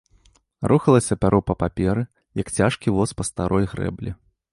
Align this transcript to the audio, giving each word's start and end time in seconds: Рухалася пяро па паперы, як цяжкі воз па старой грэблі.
Рухалася 0.71 1.17
пяро 1.25 1.39
па 1.49 1.55
паперы, 1.63 2.03
як 2.41 2.47
цяжкі 2.61 2.95
воз 2.97 3.09
па 3.21 3.27
старой 3.29 3.69
грэблі. 3.75 4.11